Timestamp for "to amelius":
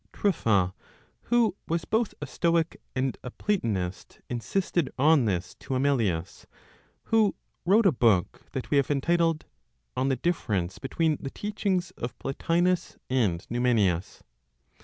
5.59-6.47